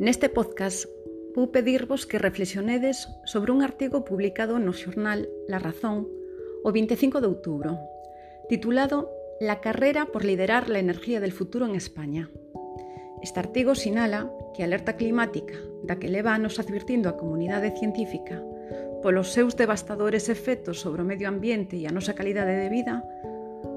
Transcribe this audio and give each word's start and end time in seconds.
Neste 0.00 0.32
podcast 0.32 0.88
vou 1.36 1.52
pedirvos 1.52 2.08
que 2.08 2.16
reflexionedes 2.16 3.12
sobre 3.28 3.52
un 3.52 3.60
artigo 3.60 4.00
publicado 4.00 4.56
no 4.56 4.72
xornal 4.72 5.28
La 5.44 5.60
Razón 5.60 6.08
o 6.64 6.72
25 6.72 7.20
de 7.20 7.28
outubro, 7.28 7.76
titulado 8.48 9.12
La 9.44 9.60
carrera 9.60 10.08
por 10.08 10.24
liderar 10.24 10.72
la 10.72 10.80
energía 10.80 11.20
del 11.20 11.36
futuro 11.36 11.68
en 11.68 11.76
España. 11.76 12.32
Este 13.20 13.44
artigo 13.44 13.76
sinala 13.76 14.32
que 14.56 14.64
a 14.64 14.72
alerta 14.72 14.96
climática 14.96 15.60
da 15.84 16.00
que 16.00 16.08
leva 16.08 16.32
anos 16.32 16.56
advirtindo 16.56 17.12
a 17.12 17.20
comunidade 17.20 17.76
científica 17.76 18.40
polos 19.04 19.36
seus 19.36 19.52
devastadores 19.52 20.32
efectos 20.32 20.80
sobre 20.80 21.04
o 21.04 21.06
medio 21.08 21.28
ambiente 21.28 21.76
e 21.76 21.84
a 21.84 21.92
nosa 21.92 22.16
calidade 22.16 22.56
de 22.56 22.72
vida, 22.72 23.04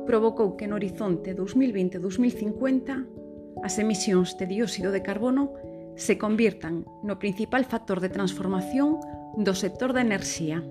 provocou 0.08 0.56
que 0.56 0.72
no 0.72 0.80
horizonte 0.80 1.36
2020-2050 1.36 3.60
as 3.60 3.76
emisións 3.76 4.40
de 4.40 4.48
dióxido 4.48 4.96
de 4.96 5.04
carbono 5.04 5.73
se 5.96 6.18
convirtan 6.18 6.86
no 7.04 7.20
principal 7.20 7.66
factor 7.66 8.02
de 8.02 8.10
transformación 8.10 8.98
do 9.38 9.54
sector 9.54 9.94
da 9.94 10.02
enerxía. 10.02 10.62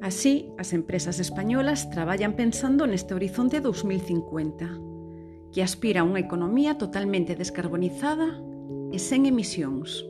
Así, 0.00 0.48
as 0.56 0.72
empresas 0.72 1.20
españolas 1.20 1.92
traballan 1.92 2.32
pensando 2.32 2.88
neste 2.88 3.12
horizonte 3.12 3.60
2050, 3.60 5.52
que 5.52 5.60
aspira 5.60 6.00
a 6.00 6.08
unha 6.08 6.24
economía 6.24 6.80
totalmente 6.80 7.36
descarbonizada 7.36 8.40
e 8.88 8.96
sen 8.96 9.28
emisións. 9.28 10.04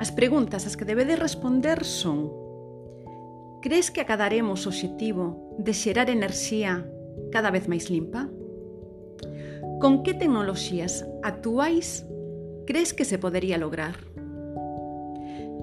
As 0.00 0.12
preguntas 0.12 0.68
as 0.68 0.76
que 0.76 0.88
debedes 0.88 1.20
responder 1.20 1.84
son 1.84 2.32
Crees 3.60 3.90
que 3.92 4.00
acadaremos 4.00 4.64
o 4.64 4.72
objetivo 4.72 5.52
de 5.60 5.76
xerar 5.76 6.08
enerxía 6.08 6.88
cada 7.28 7.52
vez 7.52 7.68
máis 7.68 7.92
limpa? 7.92 8.32
Con 9.84 10.00
que 10.00 10.16
tecnoloxías 10.16 11.04
actuais 11.20 12.08
crees 12.70 12.94
que 12.94 13.04
se 13.04 13.18
podería 13.18 13.58
lograr? 13.58 13.96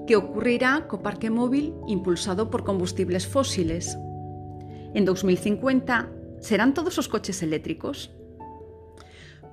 Que 0.06 0.14
ocurrirá 0.14 0.84
co 0.92 1.00
parque 1.00 1.32
móvil 1.32 1.72
impulsado 1.88 2.52
por 2.52 2.68
combustibles 2.68 3.24
fósiles? 3.24 3.96
En 4.92 5.08
2050 5.08 6.12
serán 6.44 6.76
todos 6.76 7.00
os 7.00 7.08
coches 7.08 7.40
eléctricos? 7.40 8.12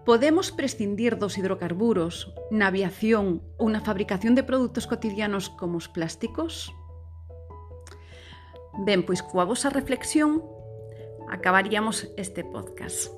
Podemos 0.04 0.52
prescindir 0.52 1.16
dos 1.16 1.40
hidrocarburos 1.40 2.36
na 2.52 2.68
aviación 2.68 3.40
ou 3.56 3.72
na 3.72 3.80
fabricación 3.80 4.36
de 4.36 4.44
produtos 4.44 4.84
cotidianos 4.84 5.48
como 5.48 5.80
os 5.80 5.88
plásticos? 5.88 6.76
Ben, 8.84 9.08
pois 9.08 9.24
coa 9.24 9.48
vosa 9.48 9.72
reflexión 9.72 10.44
acabaríamos 11.32 12.12
este 12.20 12.44
podcast. 12.44 13.16